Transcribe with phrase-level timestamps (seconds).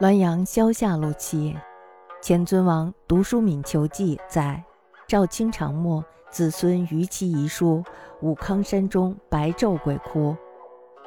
[0.00, 1.54] 滦阳萧下路七，
[2.22, 4.64] 前尊王读书敏求记载：
[5.06, 7.84] 赵清长末，子孙于其遗书，
[8.22, 10.34] 武康山中白昼鬼哭，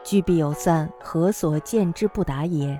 [0.03, 2.79] 居必有散，何所见之不达也？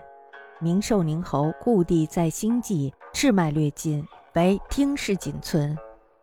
[0.60, 5.76] 明寿宁侯故地在兴济，赤脉略尽，唯听氏仅存。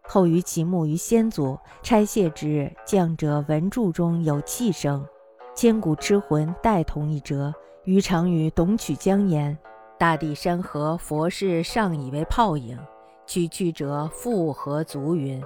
[0.02, 5.04] 后于其墓于先祖拆卸之日，降者文柱中有气声，
[5.52, 7.52] 千古痴魂待同一折。
[7.84, 9.59] 余常与董曲江言。
[10.00, 12.78] 大地山河，佛事尚以为泡影；
[13.27, 15.45] 区区者复何足云？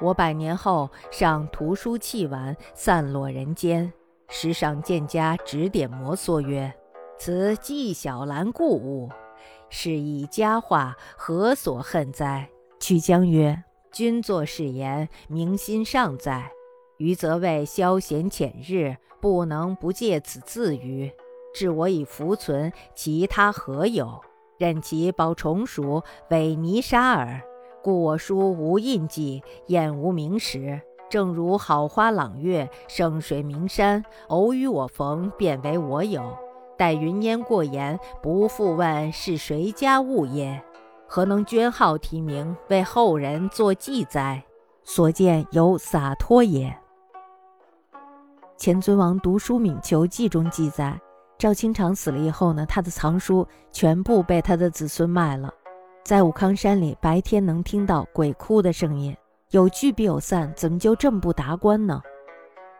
[0.00, 3.92] 我百年后尚图书弃玩，散落人间。
[4.28, 6.74] 时上见家指点摩挲曰
[7.16, 9.08] ：“此纪晓岚故物，
[9.70, 13.62] 是以佳话，何所恨哉？”曲江曰
[13.92, 16.50] ：“君作是言，明心尚在。
[16.96, 21.08] 余则为消闲遣日，不能不借此自娱。”
[21.52, 24.20] 置我以弗存，其他何有？
[24.58, 27.40] 任其保虫鼠，为泥沙耳。
[27.82, 30.80] 故我书无印记，眼无名实。
[31.10, 36.36] 正如好花朗月，生水名山，偶与我逢，便为我有。
[36.78, 40.62] 待云烟过眼，不复问是谁家物也。
[41.06, 44.42] 何能捐号题名，为后人作记载？
[44.84, 46.74] 所见有洒脱也。
[48.56, 50.98] 前尊王读书敏求记中记载。
[51.42, 55.52] 赵清长死了以后呢，他的藏书全部被他的子孙卖了。
[56.04, 59.12] 在武康山里，白天能听到鬼哭的声音，
[59.50, 62.00] 有聚必有散，怎么就这么不达观呢？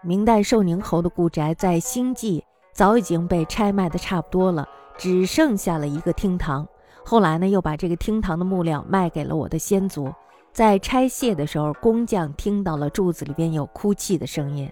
[0.01, 4.65] 明代寿宁侯的故宅在兴济，早已经被拆卖的差不多了，
[4.97, 6.65] 只剩下了一个厅堂。
[7.05, 10.09] 后来呢，又把这个厅堂的木料卖给了我的先祖。
[10.53, 14.71] 在拆卸的时候，工匠听到了柱子里边有哭泣的声音。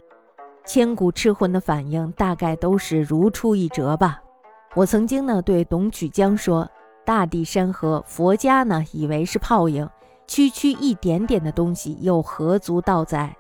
[0.73, 4.23] 千古痴魂的反应大概都是如出一辙吧。
[4.77, 6.71] 我曾经呢对董曲江说
[7.05, 9.91] ：“大地山河，佛家呢以为是泡影，
[10.29, 13.37] 区区一点点的东西又何足道哉？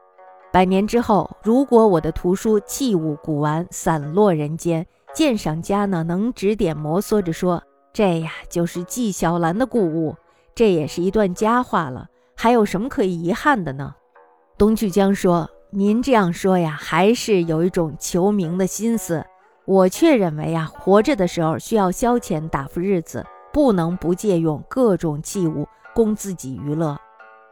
[0.50, 10.16] 百年之后，如果我的图书器物古玩散落人间，鉴赏家呢能指点摩挲着说，这呀就是纪晓岚的故物，
[10.52, 13.94] 这也是一段佳话了，还有什么可以遗憾的呢？”
[14.58, 15.48] 董曲江说。
[15.72, 19.25] 您这样说呀，还是有一种求名的心思。
[19.64, 26.98] 我却认为呀，活着的时候需要消遣打发日子，不能不借用各种器物供自己娱乐。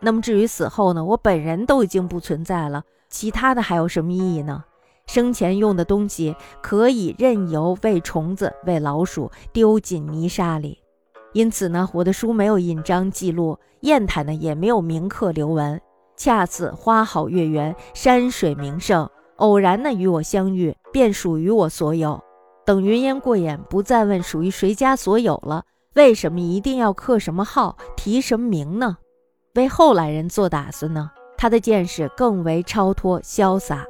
[0.01, 4.65] 那么至于死后呢，我本人都已经不存在了，其他的还有什么意义呢？
[5.07, 10.81] 生前用的东西可以任由喂虫子、喂老鼠，丢进泥沙里。
[11.35, 15.81] 因此呢，我的书没有印章记录，砚台呢也没有铭刻留文。
[16.19, 22.21] 恰似花好月圆，山水名胜，偶然的与我相遇，便属于我所有。
[22.67, 25.63] 等云烟过眼，不再问属于谁家所有了。
[25.95, 28.99] 为什么一定要刻什么号，提什么名呢？
[29.55, 31.11] 为后来人做打算呢？
[31.37, 33.87] 他的见识更为超脱潇洒。